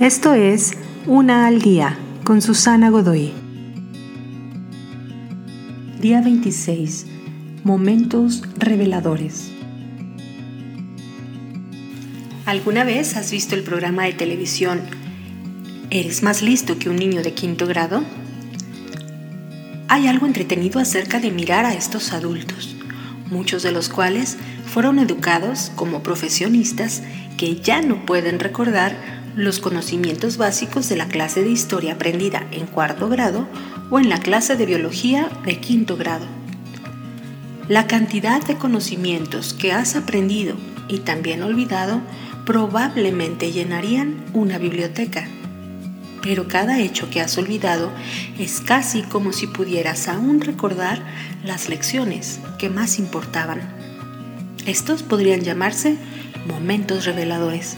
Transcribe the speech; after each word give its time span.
Esto 0.00 0.34
es 0.34 0.72
Una 1.06 1.46
al 1.46 1.62
Día 1.62 1.96
con 2.22 2.42
Susana 2.42 2.90
Godoy. 2.90 3.32
Día 6.02 6.20
26. 6.20 7.06
Momentos 7.64 8.42
reveladores. 8.58 9.52
¿Alguna 12.44 12.84
vez 12.84 13.16
has 13.16 13.30
visto 13.30 13.54
el 13.54 13.62
programa 13.62 14.04
de 14.04 14.12
televisión 14.12 14.82
¿Eres 15.88 16.22
más 16.22 16.42
listo 16.42 16.78
que 16.78 16.90
un 16.90 16.96
niño 16.96 17.22
de 17.22 17.32
quinto 17.32 17.66
grado? 17.66 18.04
Hay 19.88 20.08
algo 20.08 20.26
entretenido 20.26 20.78
acerca 20.78 21.20
de 21.20 21.30
mirar 21.30 21.64
a 21.64 21.72
estos 21.72 22.12
adultos, 22.12 22.76
muchos 23.30 23.62
de 23.62 23.72
los 23.72 23.88
cuales 23.88 24.36
fueron 24.66 24.98
educados 24.98 25.72
como 25.74 26.02
profesionistas 26.02 27.02
que 27.38 27.62
ya 27.62 27.80
no 27.80 28.04
pueden 28.04 28.40
recordar 28.40 29.15
los 29.36 29.60
conocimientos 29.60 30.38
básicos 30.38 30.88
de 30.88 30.96
la 30.96 31.08
clase 31.08 31.42
de 31.42 31.50
historia 31.50 31.92
aprendida 31.92 32.46
en 32.52 32.66
cuarto 32.66 33.10
grado 33.10 33.46
o 33.90 33.98
en 34.00 34.08
la 34.08 34.18
clase 34.18 34.56
de 34.56 34.64
biología 34.64 35.28
de 35.44 35.60
quinto 35.60 35.98
grado. 35.98 36.24
La 37.68 37.86
cantidad 37.86 38.42
de 38.44 38.56
conocimientos 38.56 39.52
que 39.52 39.72
has 39.72 39.94
aprendido 39.94 40.56
y 40.88 41.00
también 41.00 41.42
olvidado 41.42 42.00
probablemente 42.46 43.52
llenarían 43.52 44.24
una 44.32 44.56
biblioteca. 44.56 45.28
Pero 46.22 46.48
cada 46.48 46.80
hecho 46.80 47.10
que 47.10 47.20
has 47.20 47.36
olvidado 47.36 47.92
es 48.38 48.60
casi 48.60 49.02
como 49.02 49.32
si 49.32 49.46
pudieras 49.46 50.08
aún 50.08 50.40
recordar 50.40 51.02
las 51.44 51.68
lecciones 51.68 52.40
que 52.58 52.70
más 52.70 52.98
importaban. 52.98 53.60
Estos 54.64 55.02
podrían 55.02 55.42
llamarse 55.42 55.98
momentos 56.48 57.04
reveladores 57.04 57.76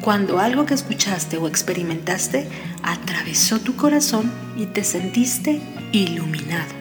cuando 0.00 0.38
algo 0.38 0.64
que 0.64 0.74
escuchaste 0.74 1.36
o 1.36 1.46
experimentaste 1.46 2.48
atravesó 2.82 3.60
tu 3.60 3.76
corazón 3.76 4.32
y 4.56 4.66
te 4.66 4.82
sentiste 4.82 5.60
iluminado. 5.92 6.80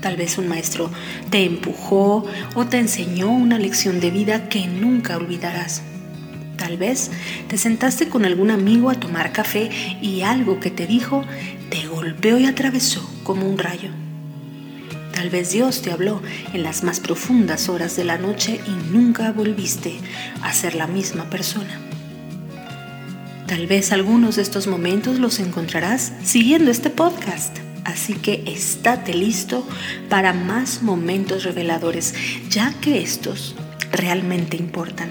Tal 0.00 0.16
vez 0.16 0.38
un 0.38 0.48
maestro 0.48 0.90
te 1.30 1.44
empujó 1.44 2.24
o 2.54 2.66
te 2.66 2.78
enseñó 2.78 3.30
una 3.30 3.58
lección 3.58 3.98
de 3.98 4.10
vida 4.10 4.48
que 4.48 4.66
nunca 4.66 5.16
olvidarás. 5.16 5.82
Tal 6.56 6.76
vez 6.76 7.10
te 7.48 7.58
sentaste 7.58 8.08
con 8.08 8.24
algún 8.24 8.50
amigo 8.50 8.90
a 8.90 8.94
tomar 8.94 9.32
café 9.32 9.70
y 10.00 10.22
algo 10.22 10.60
que 10.60 10.70
te 10.70 10.86
dijo 10.86 11.24
te 11.68 11.86
golpeó 11.86 12.38
y 12.38 12.46
atravesó 12.46 13.08
como 13.24 13.48
un 13.48 13.58
rayo. 13.58 13.90
Tal 15.12 15.30
vez 15.30 15.50
Dios 15.50 15.82
te 15.82 15.90
habló 15.90 16.22
en 16.52 16.62
las 16.62 16.84
más 16.84 17.00
profundas 17.00 17.68
horas 17.68 17.96
de 17.96 18.04
la 18.04 18.18
noche 18.18 18.60
y 18.66 18.92
nunca 18.92 19.32
volviste 19.32 19.98
a 20.42 20.52
ser 20.52 20.76
la 20.76 20.86
misma 20.86 21.28
persona. 21.28 21.87
Tal 23.48 23.66
vez 23.66 23.92
algunos 23.92 24.36
de 24.36 24.42
estos 24.42 24.66
momentos 24.66 25.18
los 25.18 25.40
encontrarás 25.40 26.12
siguiendo 26.22 26.70
este 26.70 26.90
podcast. 26.90 27.56
Así 27.82 28.12
que 28.12 28.42
estate 28.46 29.14
listo 29.14 29.66
para 30.10 30.34
más 30.34 30.82
momentos 30.82 31.44
reveladores, 31.44 32.12
ya 32.50 32.74
que 32.82 33.00
estos 33.00 33.54
realmente 33.90 34.58
importan. 34.58 35.08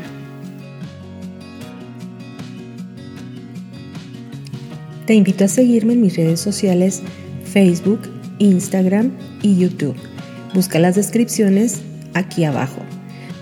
Te 5.08 5.16
invito 5.16 5.46
a 5.46 5.48
seguirme 5.48 5.94
en 5.94 6.02
mis 6.02 6.16
redes 6.16 6.40
sociales 6.40 7.02
Facebook, 7.44 8.02
Instagram 8.38 9.14
y 9.42 9.58
YouTube. 9.58 9.96
Busca 10.54 10.78
las 10.78 10.94
descripciones 10.94 11.82
aquí 12.14 12.44
abajo. 12.46 12.84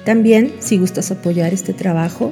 También, 0.05 0.53
si 0.59 0.77
gustas 0.77 1.11
apoyar 1.11 1.53
este 1.53 1.73
trabajo, 1.73 2.31